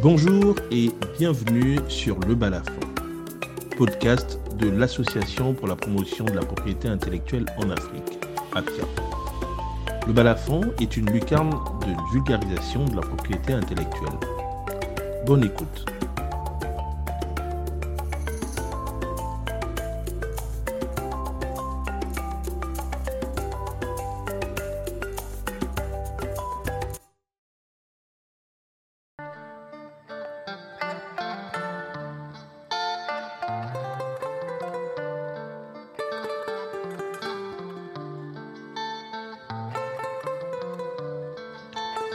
Bonjour 0.00 0.54
et 0.70 0.90
bienvenue 1.18 1.80
sur 1.88 2.20
Le 2.20 2.36
Balafon, 2.36 2.78
podcast 3.76 4.38
de 4.56 4.70
l'Association 4.70 5.54
pour 5.54 5.66
la 5.66 5.74
promotion 5.74 6.24
de 6.24 6.34
la 6.34 6.42
propriété 6.42 6.86
intellectuelle 6.86 7.46
en 7.56 7.68
Afrique, 7.70 8.20
APIA. 8.54 8.84
Le 10.06 10.12
Balafon 10.12 10.60
est 10.80 10.96
une 10.96 11.10
lucarne 11.10 11.50
de 11.50 12.12
vulgarisation 12.12 12.84
de 12.84 12.94
la 12.94 13.02
propriété 13.02 13.54
intellectuelle. 13.54 14.20
Bonne 15.26 15.42
écoute. 15.42 15.84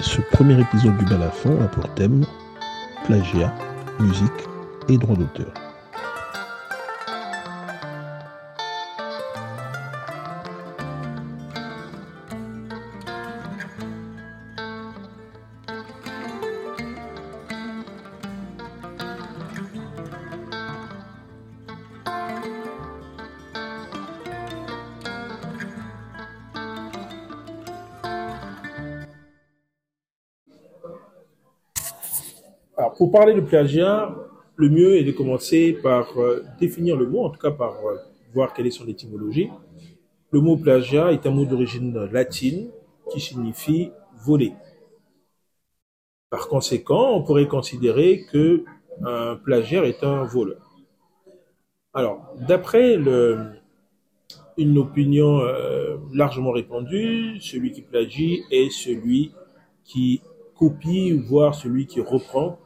Ce 0.04 0.20
premier 0.20 0.60
épisode 0.60 0.98
du 0.98 1.06
Balafon 1.06 1.62
a 1.64 1.68
pour 1.70 1.88
thème 1.96 2.26
plagiat, 3.06 3.56
musique 4.02 4.32
et 4.90 4.98
droit 4.98 5.16
d'auteur. 5.16 5.63
Pour 32.92 33.12
parler 33.12 33.34
de 33.34 33.42
plagiat, 33.42 34.16
le 34.56 34.70
mieux 34.70 34.98
est 34.98 35.04
de 35.04 35.12
commencer 35.12 35.74
par 35.82 36.18
euh, 36.20 36.44
définir 36.60 36.96
le 36.98 37.08
mot, 37.08 37.24
en 37.24 37.30
tout 37.30 37.40
cas 37.40 37.52
par 37.52 37.74
euh, 37.86 37.98
voir 38.34 38.54
quelle 38.54 38.68
est 38.68 38.72
son 38.72 38.88
étymologie. 38.88 39.50
Le 40.32 40.42
mot 40.42 40.58
plagiat 40.58 41.12
est 41.12 41.26
un 41.26 41.32
mot 41.32 41.46
d'origine 41.46 41.94
latine 42.12 42.70
qui 43.12 43.20
signifie 43.20 43.92
voler. 44.26 44.54
Par 46.30 46.48
conséquent, 46.48 47.14
on 47.14 47.24
pourrait 47.24 47.48
considérer 47.48 48.26
que 48.32 48.64
un 49.04 49.36
plagiaire 49.36 49.86
est 49.86 50.04
un 50.04 50.24
voleur. 50.24 50.72
Alors, 51.94 52.34
d'après 52.48 52.96
une 54.58 54.78
opinion 54.78 55.42
euh, 55.42 55.98
largement 56.12 56.52
répandue, 56.52 57.40
celui 57.40 57.72
qui 57.72 57.82
plagie 57.82 58.44
est 58.50 58.72
celui 58.72 59.32
qui 59.84 60.22
copie, 60.56 61.12
voire 61.12 61.54
celui 61.54 61.86
qui 61.86 62.02
reprend 62.02 62.58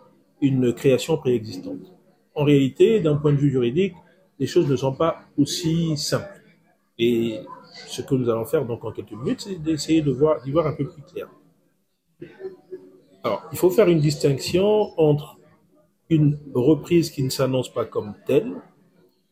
une 0.42 0.74
création 0.74 1.18
préexistante. 1.18 1.94
En 2.36 2.44
réalité, 2.44 3.00
d'un 3.00 3.16
point 3.16 3.32
de 3.32 3.38
vue 3.38 3.50
juridique, 3.50 3.94
les 4.40 4.48
choses 4.48 4.70
ne 4.70 4.76
sont 4.76 4.94
pas 4.94 5.22
aussi 5.38 5.98
simples. 5.98 6.42
Et 7.00 7.40
ce 7.88 8.02
que 8.02 8.16
nous 8.16 8.30
allons 8.30 8.46
faire 8.46 8.66
donc 8.66 8.84
en 8.84 8.92
quelques 8.92 9.12
minutes, 9.12 9.42
c'est 9.42 9.62
d'essayer 9.62 10.02
de 10.02 10.12
voir, 10.12 10.42
d'y 10.44 10.52
voir 10.52 10.68
un 10.68 10.74
peu 10.74 10.88
plus 10.88 11.02
clair. 11.02 11.30
Alors, 13.24 13.44
il 13.52 13.58
faut 13.58 13.70
faire 13.70 13.88
une 13.88 14.00
distinction 14.00 15.00
entre 15.00 15.38
une 16.10 16.38
reprise 16.54 17.12
qui 17.12 17.24
ne 17.24 17.30
s'annonce 17.30 17.72
pas 17.72 17.86
comme 17.86 18.14
telle 18.26 18.54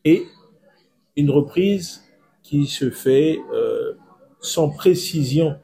et 0.04 0.24
une 1.16 1.30
reprise 1.30 2.04
qui 2.42 2.66
se 2.66 2.90
fait 2.90 3.40
euh, 3.52 3.94
sans 4.40 4.68
précision 4.68 5.56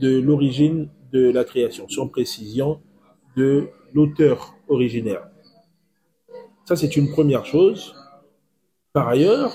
de 0.00 0.20
l'origine 0.20 0.88
de 1.12 1.30
la 1.30 1.44
création, 1.44 1.88
sans 1.88 2.06
précision 2.06 2.80
de 3.36 3.68
l'auteur 3.92 4.54
originaire. 4.70 5.28
Ça, 6.64 6.76
c'est 6.76 6.96
une 6.96 7.10
première 7.10 7.44
chose. 7.44 7.94
Par 8.92 9.08
ailleurs, 9.08 9.52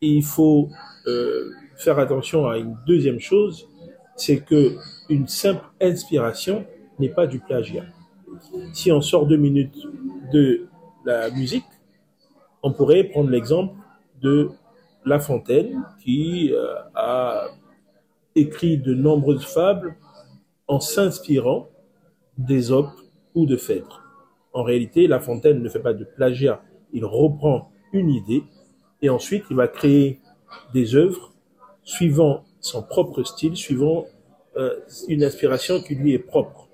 il 0.00 0.22
faut 0.22 0.68
euh, 1.06 1.50
faire 1.76 1.98
attention 1.98 2.46
à 2.46 2.58
une 2.58 2.76
deuxième 2.86 3.20
chose, 3.20 3.68
c'est 4.16 4.40
que 4.44 4.76
une 5.08 5.26
simple 5.26 5.64
inspiration 5.80 6.66
n'est 6.98 7.08
pas 7.08 7.26
du 7.26 7.40
plagiat. 7.40 7.86
Si 8.72 8.92
on 8.92 9.00
sort 9.00 9.26
deux 9.26 9.36
minutes 9.36 9.76
de 10.32 10.68
la 11.04 11.30
musique, 11.30 11.64
on 12.62 12.72
pourrait 12.72 13.04
prendre 13.04 13.30
l'exemple 13.30 13.74
de 14.20 14.50
La 15.04 15.18
Fontaine 15.18 15.82
qui 16.02 16.52
euh, 16.52 16.74
a 16.94 17.48
écrit 18.34 18.76
de 18.76 18.94
nombreuses 18.94 19.44
fables 19.44 19.96
en 20.68 20.80
s'inspirant 20.80 21.68
d'Ésope 22.36 22.92
ou 23.34 23.46
de 23.46 23.56
Phèdre. 23.56 24.09
En 24.52 24.62
réalité, 24.62 25.06
La 25.06 25.20
Fontaine 25.20 25.62
ne 25.62 25.68
fait 25.68 25.80
pas 25.80 25.94
de 25.94 26.04
plagiat, 26.04 26.62
il 26.92 27.04
reprend 27.04 27.70
une 27.92 28.10
idée 28.10 28.42
et 29.02 29.10
ensuite 29.10 29.44
il 29.50 29.56
va 29.56 29.68
créer 29.68 30.20
des 30.74 30.96
œuvres 30.96 31.32
suivant 31.84 32.44
son 32.60 32.82
propre 32.82 33.22
style, 33.22 33.56
suivant 33.56 34.06
euh, 34.56 34.80
une 35.08 35.24
inspiration 35.24 35.80
qui 35.80 35.94
lui 35.94 36.12
est 36.12 36.18
propre. 36.18 36.68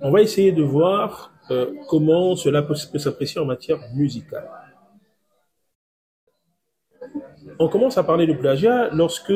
On 0.00 0.10
va 0.10 0.20
essayer 0.20 0.52
de 0.52 0.62
voir 0.62 1.32
euh, 1.50 1.72
comment 1.88 2.34
cela 2.34 2.62
peut, 2.62 2.74
peut 2.90 2.98
s'apprécier 2.98 3.40
en 3.40 3.44
matière 3.44 3.78
musicale. 3.94 4.48
On 7.58 7.68
commence 7.68 7.98
à 7.98 8.04
parler 8.04 8.26
de 8.26 8.32
plagiat 8.32 8.90
lorsque 8.90 9.32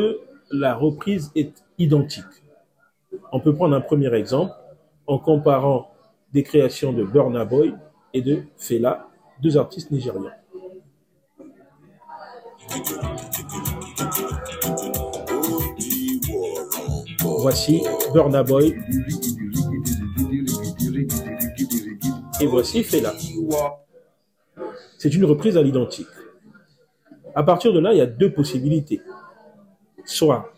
la 0.50 0.74
reprise 0.74 1.30
est 1.34 1.52
identique. 1.78 2.24
On 3.32 3.40
peut 3.40 3.54
prendre 3.54 3.74
un 3.74 3.80
premier 3.80 4.12
exemple 4.14 4.52
en 5.06 5.18
comparant 5.18 5.95
des 6.36 6.42
créations 6.42 6.92
de 6.92 7.02
Burna 7.02 7.46
Boy 7.46 7.74
et 8.12 8.20
de 8.20 8.42
Fela, 8.58 9.08
deux 9.40 9.56
artistes 9.56 9.90
nigérians. 9.90 10.30
Voici 17.40 17.82
Burna 18.12 18.42
Boy 18.42 18.76
et 22.38 22.46
voici 22.46 22.84
Fela. 22.84 23.14
C'est 24.98 25.14
une 25.14 25.24
reprise 25.24 25.56
à 25.56 25.62
l'identique. 25.62 26.06
À 27.34 27.44
partir 27.44 27.72
de 27.72 27.80
là, 27.80 27.94
il 27.94 27.96
y 27.96 28.02
a 28.02 28.06
deux 28.06 28.30
possibilités. 28.30 29.00
Soit 30.04 30.52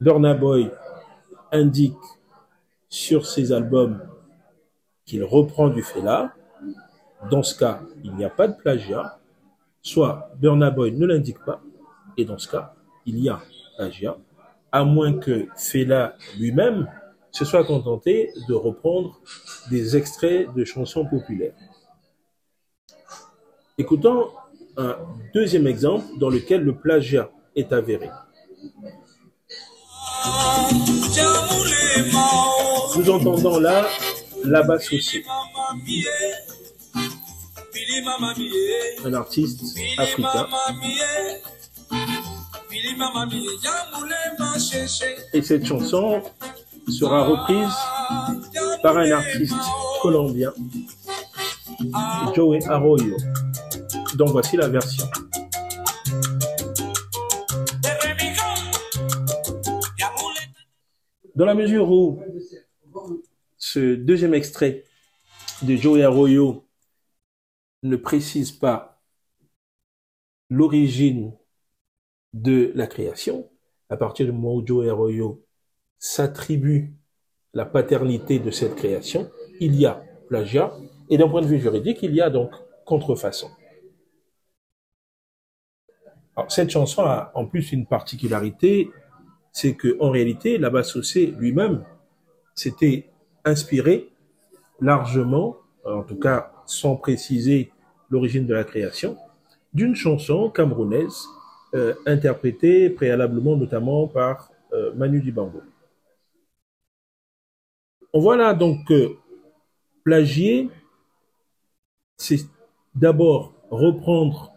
Burna 0.00 0.34
Boy 0.34 0.70
indique 1.50 1.98
sur 2.88 3.26
ses 3.26 3.50
albums 3.50 4.00
qu'il 5.04 5.24
reprend 5.24 5.68
du 5.68 5.82
Fela. 5.82 6.34
Dans 7.30 7.42
ce 7.42 7.58
cas, 7.58 7.80
il 8.02 8.14
n'y 8.14 8.24
a 8.24 8.30
pas 8.30 8.48
de 8.48 8.54
plagiat. 8.54 9.18
Soit 9.82 10.30
Burna 10.38 10.70
Boy 10.70 10.92
ne 10.92 11.06
l'indique 11.06 11.44
pas, 11.44 11.60
et 12.16 12.24
dans 12.24 12.38
ce 12.38 12.48
cas, 12.48 12.74
il 13.04 13.18
y 13.18 13.28
a 13.28 13.40
plagiat, 13.76 14.16
à 14.72 14.84
moins 14.84 15.18
que 15.18 15.46
Fela 15.56 16.14
lui-même 16.38 16.88
se 17.30 17.44
soit 17.44 17.64
contenté 17.64 18.32
de 18.48 18.54
reprendre 18.54 19.20
des 19.70 19.96
extraits 19.96 20.52
de 20.54 20.64
chansons 20.64 21.04
populaires. 21.04 21.54
Écoutons 23.76 24.30
un 24.76 24.96
deuxième 25.34 25.66
exemple 25.66 26.06
dans 26.18 26.30
lequel 26.30 26.62
le 26.62 26.76
plagiat 26.76 27.30
est 27.54 27.72
avéré. 27.72 28.08
Nous 32.96 33.10
entendons 33.10 33.58
là 33.58 33.84
la 34.44 34.62
basse 34.62 34.92
aussi, 34.92 35.22
un 39.04 39.14
artiste 39.14 39.60
africain. 39.98 40.46
Et 45.32 45.42
cette 45.42 45.64
chanson 45.66 46.22
sera 46.88 47.24
reprise 47.24 47.74
par 48.82 48.96
un 48.98 49.10
artiste 49.10 49.54
colombien, 50.02 50.52
Joey 52.34 52.60
Arroyo. 52.68 53.16
Donc 54.16 54.30
voici 54.30 54.56
la 54.56 54.68
version. 54.68 55.06
Dans 61.34 61.46
la 61.46 61.54
mesure 61.54 61.90
où 61.90 62.22
ce 63.64 63.94
deuxième 63.94 64.34
extrait 64.34 64.84
de 65.62 65.74
Joey 65.74 66.02
Arroyo 66.02 66.68
ne 67.82 67.96
précise 67.96 68.52
pas 68.52 69.00
l'origine 70.50 71.32
de 72.34 72.72
la 72.74 72.86
création, 72.86 73.50
à 73.88 73.96
partir 73.96 74.26
du 74.26 74.32
moment 74.32 74.56
où 74.56 74.66
Joey 74.66 74.90
Arroyo 74.90 75.46
s'attribue 75.98 76.92
la 77.54 77.64
paternité 77.64 78.38
de 78.38 78.50
cette 78.50 78.76
création, 78.76 79.30
il 79.60 79.74
y 79.76 79.86
a 79.86 80.04
plagiat, 80.28 80.76
et 81.08 81.16
d'un 81.16 81.28
point 81.28 81.40
de 81.40 81.46
vue 81.46 81.58
juridique, 81.58 82.02
il 82.02 82.14
y 82.14 82.20
a 82.20 82.28
donc 82.28 82.50
contrefaçon. 82.84 83.50
Cette 86.48 86.68
chanson 86.68 87.02
a 87.04 87.32
en 87.34 87.46
plus 87.46 87.72
une 87.72 87.86
particularité, 87.86 88.90
c'est 89.52 89.74
que 89.74 89.96
en 90.00 90.10
réalité, 90.10 90.58
Labassosé 90.58 91.28
lui-même 91.28 91.86
s'était 92.54 93.13
inspiré 93.44 94.10
largement, 94.80 95.56
en 95.84 96.02
tout 96.02 96.18
cas 96.18 96.52
sans 96.66 96.96
préciser 96.96 97.72
l'origine 98.10 98.46
de 98.46 98.54
la 98.54 98.64
création, 98.64 99.16
d'une 99.72 99.94
chanson 99.94 100.50
camerounaise 100.50 101.26
euh, 101.74 101.94
interprétée 102.06 102.90
préalablement 102.90 103.56
notamment 103.56 104.06
par 104.06 104.50
euh, 104.72 104.92
Manu 104.94 105.20
Dibango. 105.20 105.62
On 108.12 108.20
voit 108.20 108.36
là 108.36 108.54
donc 108.54 108.86
que 108.86 109.16
plagier, 110.04 110.70
c'est 112.16 112.46
d'abord 112.94 113.52
reprendre 113.70 114.52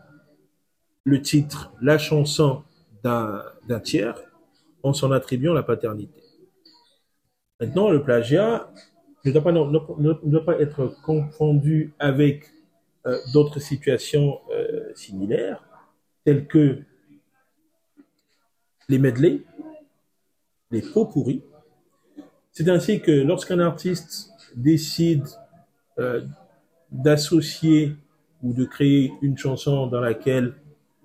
le 1.04 1.22
titre, 1.22 1.72
la 1.82 1.98
chanson 1.98 2.64
d'un 3.04 3.80
tiers 3.84 4.22
en 4.84 4.94
s'en 4.94 5.12
attribuant 5.12 5.54
la 5.54 5.64
paternité. 5.64 6.22
Maintenant, 7.60 7.90
le 7.90 8.04
plagiat 8.04 8.72
ne 9.26 9.32
doit 9.32 10.46
pas, 10.46 10.60
être 10.60 10.96
confondu 11.04 11.94
avec 12.00 12.52
euh, 13.06 13.18
d'autres 13.34 13.60
situations 13.60 14.40
euh, 14.52 14.92
similaires, 14.96 15.64
telles 16.24 16.48
que 16.48 16.80
les 18.90 19.00
medley, 19.00 19.42
les 20.72 20.82
pots 20.82 21.06
pourris. 21.06 21.44
C'est 22.52 22.70
ainsi 22.70 23.02
que 23.02 23.12
lorsqu'un 23.12 23.60
artiste 23.60 24.32
décide 24.56 25.26
euh, 26.00 26.22
d'associer 26.92 27.96
ou 28.44 28.54
de 28.54 28.66
créer 28.66 29.12
une 29.22 29.38
chanson 29.38 29.88
dans 29.88 30.00
laquelle 30.00 30.54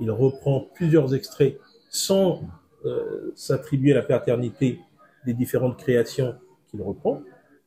il 0.00 0.10
reprend 0.10 0.69
plusieurs 0.75 1.14
extraits 1.14 1.58
sans 1.88 2.43
euh, 2.84 3.32
s'attribuer 3.34 3.93
la 3.93 4.02
paternité 4.02 4.81
des 5.26 5.34
différentes 5.34 5.76
créations 5.76 6.34
qu'il 6.69 6.82
reprend, 6.82 7.22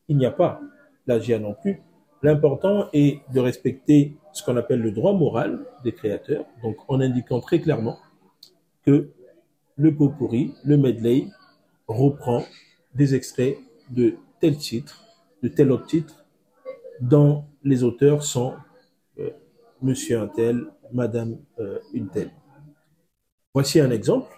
il 0.08 0.16
n'y 0.16 0.26
a 0.26 0.30
pas 0.30 0.60
plagiat 1.04 1.38
non 1.38 1.54
plus. 1.54 1.82
L'important 2.22 2.88
est 2.92 3.20
de 3.32 3.40
respecter 3.40 4.16
ce 4.32 4.42
qu'on 4.42 4.56
appelle 4.56 4.80
le 4.80 4.90
droit 4.90 5.12
moral 5.12 5.64
des 5.84 5.92
créateurs, 5.92 6.44
donc 6.62 6.76
en 6.88 7.00
indiquant 7.00 7.40
très 7.40 7.60
clairement 7.60 7.98
que 8.84 9.10
le 9.76 9.94
pot 9.94 10.08
pourri, 10.08 10.54
le 10.64 10.76
medley, 10.76 11.26
reprend 11.86 12.42
des 12.94 13.14
extraits 13.14 13.58
de 13.90 14.16
tel 14.40 14.56
titre, 14.56 15.04
de 15.42 15.48
tel 15.48 15.70
autre 15.70 15.86
titre, 15.86 16.24
dont 17.00 17.44
les 17.62 17.84
auteurs 17.84 18.22
sont 18.22 18.54
euh, 19.18 19.30
monsieur 19.82 20.18
un 20.18 20.28
tel, 20.28 20.66
madame 20.92 21.38
euh, 21.58 21.78
une 21.92 22.08
telle. 22.08 22.30
Voici 23.54 23.80
un 23.80 23.90
exemple. 23.90 24.28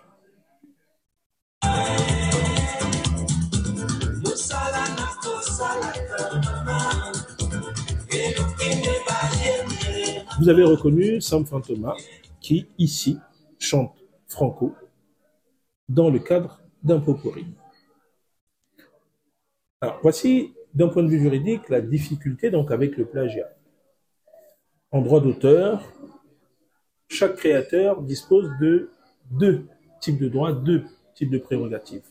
Vous 10.41 10.49
avez 10.49 10.63
reconnu 10.63 11.21
Sam 11.21 11.45
Fantoma 11.45 11.95
qui, 12.41 12.69
ici, 12.79 13.19
chante 13.59 13.95
Franco 14.27 14.75
dans 15.89 16.11
le 16.11 16.19
cadre 16.19 16.63
d'un 16.83 17.01
pot. 17.01 17.19
Alors, 19.81 19.99
voici, 20.03 20.55
d'un 20.75 20.89
point 20.89 21.03
de 21.03 21.09
vue 21.09 21.21
juridique, 21.21 21.69
la 21.69 21.81
difficulté 21.81 22.51
donc 22.51 22.71
avec 22.71 22.97
le 22.97 23.07
plagiat. 23.07 23.49
En 24.91 25.03
droit 25.03 25.21
d'auteur, 25.21 25.83
chaque 27.09 27.37
créateur 27.37 28.03
dispose 28.03 28.49
de 28.61 28.91
deux 29.31 29.67
types 30.01 30.19
de 30.19 30.29
droits, 30.29 30.53
deux 30.53 30.85
types 31.15 31.31
de 31.31 31.39
prérogatives. 31.39 32.07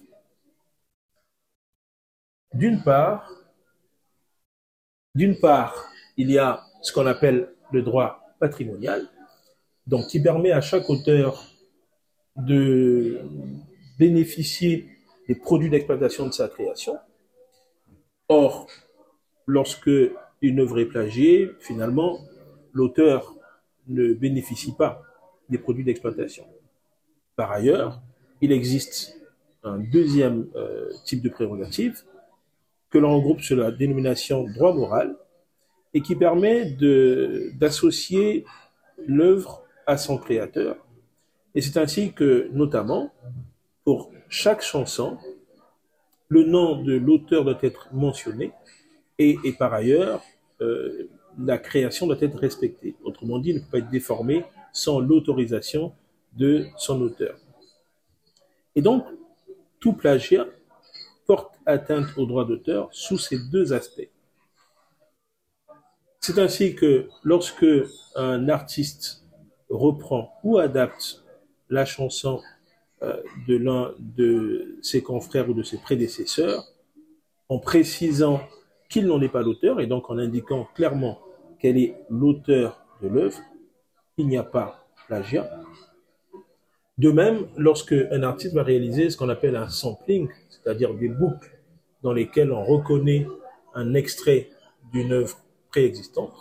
D'une 2.54 2.84
part, 2.84 3.32
d'une 5.16 5.40
part, 5.40 5.92
il 6.18 6.32
y 6.32 6.38
a 6.38 6.64
ce 6.82 6.92
qu'on 6.92 7.06
appelle 7.06 7.54
le 7.72 7.82
droit 7.82 8.36
patrimonial, 8.40 9.08
donc 9.86 10.08
qui 10.08 10.22
permet 10.22 10.52
à 10.52 10.62
chaque 10.62 10.90
auteur 10.90 11.46
de 12.36 13.22
bénéficier 13.98 14.90
des 15.28 15.36
produits 15.36 15.70
d'exploitation 15.70 16.28
de 16.28 16.32
sa 16.32 16.48
création. 16.48 16.98
Or, 18.30 18.68
lorsque 19.46 19.90
une 20.42 20.60
œuvre 20.60 20.80
est 20.80 20.86
plagiée, 20.86 21.52
finalement, 21.60 22.20
l'auteur 22.74 23.36
ne 23.88 24.14
bénéficie 24.14 24.76
pas 24.76 25.02
des 25.50 25.58
produits 25.58 25.84
d'exploitation. 25.84 26.46
Par 27.36 27.52
ailleurs, 27.52 28.02
il 28.42 28.52
existe 28.52 29.18
un 29.64 29.80
deuxième 29.80 30.48
euh, 30.56 30.92
type 31.06 31.22
de 31.22 31.30
prérogative 31.30 32.04
que 32.90 32.98
l'on 32.98 33.16
regroupe 33.16 33.42
sous 33.42 33.56
la 33.56 33.72
dénomination 33.72 34.44
droit 34.44 34.74
moral 34.74 35.16
et 35.98 36.02
qui 36.02 36.16
permet 36.16 36.64
d'associer 37.60 38.46
l'œuvre 39.08 39.64
à 39.88 39.98
son 39.98 40.20
créateur. 40.20 40.76
Et 41.56 41.62
c'est 41.62 41.76
ainsi 41.80 42.14
que, 42.14 42.52
notamment, 42.54 43.12
pour 43.84 44.12
chaque 44.30 44.62
chanson, 44.62 45.18
le 46.30 46.44
nom 46.44 46.84
de 46.84 46.94
l'auteur 46.94 47.46
doit 47.46 47.58
être 47.64 47.92
mentionné 47.92 48.52
et, 49.18 49.40
par 49.58 49.74
ailleurs, 49.74 50.22
euh, 50.62 51.10
la 51.44 51.58
création 51.58 52.06
doit 52.06 52.22
être 52.22 52.38
respectée. 52.38 52.94
Autrement 53.04 53.40
dit, 53.40 53.50
il 53.50 53.56
ne 53.56 53.62
peut 53.62 53.72
pas 53.72 53.78
être 53.80 53.90
déformé 53.90 54.46
sans 54.72 55.00
l'autorisation 55.00 55.94
de 56.34 56.68
son 56.78 57.02
auteur. 57.02 57.40
Et 58.76 58.84
donc, 58.84 59.04
tout 59.80 59.94
plagiat 59.94 60.46
porte 61.26 61.56
atteinte 61.66 62.06
au 62.18 62.28
droit 62.28 62.46
d'auteur 62.46 62.88
sous 62.92 63.18
ces 63.18 63.40
deux 63.50 63.74
aspects. 63.74 64.12
C'est 66.28 66.40
ainsi 66.40 66.76
que 66.76 67.08
lorsque 67.24 67.66
un 68.16 68.50
artiste 68.50 69.26
reprend 69.70 70.34
ou 70.44 70.58
adapte 70.58 71.24
la 71.70 71.86
chanson 71.86 72.42
euh, 73.02 73.22
de 73.48 73.56
l'un 73.56 73.94
de 73.98 74.76
ses 74.82 75.02
confrères 75.02 75.50
ou 75.50 75.54
de 75.54 75.64
ses 75.64 75.78
prédécesseurs, 75.78 76.66
en 77.48 77.60
précisant 77.60 78.42
qu'il 78.90 79.06
n'en 79.06 79.22
est 79.22 79.30
pas 79.30 79.42
l'auteur 79.42 79.80
et 79.80 79.88
donc 79.88 80.10
en 80.10 80.18
indiquant 80.18 80.68
clairement 80.76 81.18
quel 81.62 81.78
est 81.78 81.96
l'auteur 82.10 82.86
de 83.02 83.08
l'œuvre, 83.08 83.40
il 84.18 84.28
n'y 84.28 84.36
a 84.36 84.44
pas 84.44 84.86
plagiat. 85.08 85.50
De 86.98 87.10
même, 87.10 87.48
lorsque 87.56 87.96
un 88.12 88.24
artiste 88.24 88.54
va 88.54 88.64
réaliser 88.64 89.10
ce 89.10 89.16
qu'on 89.16 89.30
appelle 89.30 89.56
un 89.56 89.70
sampling, 89.70 90.28
c'est-à-dire 90.50 90.94
des 90.94 91.08
boucles 91.08 91.58
dans 92.04 92.12
lesquelles 92.12 92.52
on 92.52 92.66
reconnaît 92.66 93.26
un 93.74 93.94
extrait 93.94 94.50
d'une 94.92 95.14
œuvre 95.14 95.38
préexistante, 95.78 96.34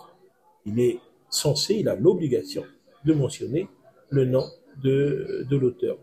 il 0.64 0.81
est 0.81 0.99
censé, 1.28 1.75
il 1.75 1.90
a 1.90 1.95
l'obligation 1.95 2.64
de 3.05 3.12
mentionner 3.12 3.69
le 4.09 4.25
nom 4.25 4.45
de, 4.83 5.45
de 5.50 5.57
l'auteur. 5.59 5.99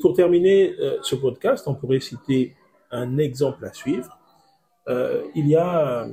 Pour 0.00 0.14
terminer 0.14 0.76
euh, 0.78 0.98
ce 1.02 1.16
podcast, 1.16 1.66
on 1.66 1.74
pourrait 1.74 1.98
citer 1.98 2.54
un 2.92 3.18
exemple 3.18 3.64
à 3.64 3.72
suivre. 3.72 4.16
Euh, 4.86 5.24
il 5.34 5.48
y 5.48 5.56
a 5.56 6.08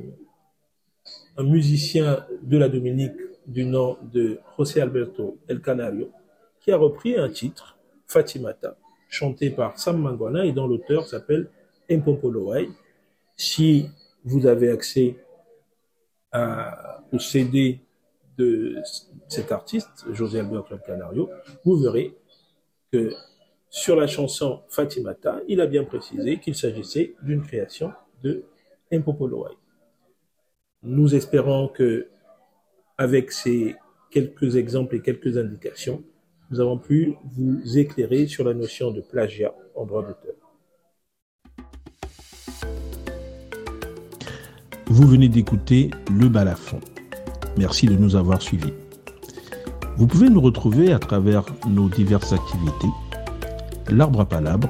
un 1.38 1.44
musicien 1.44 2.26
de 2.42 2.58
la 2.58 2.68
Dominique 2.68 3.20
du 3.46 3.66
nom 3.66 3.98
de 4.02 4.40
José 4.58 4.82
Alberto 4.82 5.38
El 5.48 5.62
Canario, 5.62 6.10
qui 6.62 6.72
a 6.72 6.78
repris 6.78 7.16
un 7.16 7.30
titre, 7.30 7.78
Fatimata, 8.08 8.76
chanté 9.08 9.52
par 9.52 9.78
Sam 9.78 9.98
Mangwana 10.02 10.46
et 10.48 10.52
dont 10.52 10.66
l'auteur 10.66 11.06
s'appelle 11.06 11.52
Mpopolowai. 11.92 12.70
Si 13.38 13.88
vous 14.26 14.48
avez 14.48 14.72
accès 14.72 15.18
à, 16.34 17.04
au 17.12 17.20
CD 17.20 17.80
de 18.38 18.82
cet 19.28 19.52
artiste, 19.52 20.06
José 20.12 20.40
Alberto 20.40 20.74
El 20.74 20.82
Canario, 20.82 21.30
vous 21.64 21.78
verrez 21.78 22.18
que 22.92 23.12
sur 23.70 23.96
la 23.96 24.08
chanson 24.08 24.62
Fatimata, 24.70 25.42
il 25.48 25.62
a 25.62 25.68
bien 25.68 25.84
précisé 25.84 26.40
qu'il 26.40 26.56
s'agissait 26.56 27.16
d'une 27.24 27.42
création 27.42 27.92
de 28.24 28.44
Mpopolowai. 28.92 29.54
Nous 30.84 31.16
espérons 31.16 31.70
que, 31.70 32.08
avec 32.98 33.32
ces 33.32 33.76
quelques 34.12 34.56
exemples 34.58 34.96
et 34.96 35.02
quelques 35.02 35.38
indications, 35.38 36.04
nous 36.52 36.60
avons 36.60 36.78
pu 36.78 37.16
vous 37.24 37.78
éclairer 37.78 38.28
sur 38.28 38.44
la 38.44 38.54
notion 38.54 38.92
de 38.92 39.02
plagiat 39.02 39.56
en 39.76 39.86
droit 39.86 40.04
d'auteur. 40.04 40.43
Vous 44.96 45.08
venez 45.08 45.28
d'écouter 45.28 45.90
Le 46.12 46.30
Balafon. 46.30 46.80
Merci 47.58 47.88
de 47.88 47.96
nous 47.96 48.16
avoir 48.16 48.44
suivis. 48.44 48.74
Vous 49.98 50.06
pouvez 50.06 50.30
nous 50.30 50.40
retrouver 50.40 50.94
à 50.94 51.00
travers 51.00 51.46
nos 51.68 51.90
diverses 51.90 52.32
activités, 52.32 52.92
l'arbre 53.90 54.22
à 54.22 54.26
palabre, 54.26 54.70